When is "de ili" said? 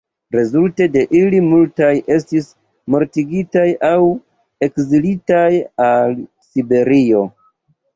0.95-1.41